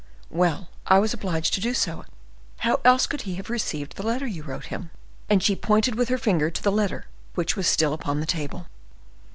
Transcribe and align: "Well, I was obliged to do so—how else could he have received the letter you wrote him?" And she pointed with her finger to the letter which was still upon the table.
"Well, 0.31 0.69
I 0.87 0.97
was 0.97 1.13
obliged 1.13 1.53
to 1.53 1.61
do 1.61 1.75
so—how 1.75 2.81
else 2.83 3.05
could 3.05 3.21
he 3.21 3.35
have 3.35 3.51
received 3.51 3.95
the 3.97 4.03
letter 4.03 4.25
you 4.25 4.41
wrote 4.41 4.65
him?" 4.73 4.89
And 5.29 5.43
she 5.43 5.55
pointed 5.55 5.93
with 5.93 6.09
her 6.09 6.17
finger 6.17 6.49
to 6.49 6.63
the 6.63 6.71
letter 6.71 7.05
which 7.35 7.55
was 7.55 7.67
still 7.67 7.93
upon 7.93 8.19
the 8.19 8.25
table. 8.25 8.65